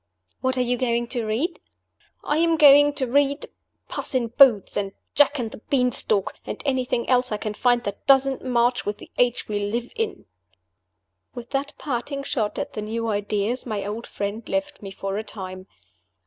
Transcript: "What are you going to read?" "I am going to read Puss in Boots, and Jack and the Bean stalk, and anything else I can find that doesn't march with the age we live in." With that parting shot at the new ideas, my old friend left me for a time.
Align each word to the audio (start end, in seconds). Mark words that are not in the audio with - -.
"What 0.39 0.57
are 0.57 0.61
you 0.63 0.77
going 0.77 1.05
to 1.09 1.27
read?" 1.27 1.59
"I 2.23 2.39
am 2.39 2.57
going 2.57 2.93
to 2.95 3.05
read 3.05 3.45
Puss 3.87 4.15
in 4.15 4.29
Boots, 4.29 4.75
and 4.75 4.93
Jack 5.13 5.37
and 5.37 5.51
the 5.51 5.59
Bean 5.69 5.91
stalk, 5.91 6.33
and 6.43 6.59
anything 6.65 7.07
else 7.07 7.31
I 7.31 7.37
can 7.37 7.53
find 7.53 7.83
that 7.83 8.07
doesn't 8.07 8.43
march 8.43 8.83
with 8.83 8.97
the 8.97 9.11
age 9.19 9.47
we 9.47 9.59
live 9.59 9.91
in." 9.95 10.25
With 11.35 11.51
that 11.51 11.73
parting 11.77 12.23
shot 12.23 12.57
at 12.57 12.73
the 12.73 12.81
new 12.81 13.09
ideas, 13.09 13.67
my 13.67 13.85
old 13.85 14.07
friend 14.07 14.49
left 14.49 14.81
me 14.81 14.89
for 14.89 15.19
a 15.19 15.23
time. 15.23 15.67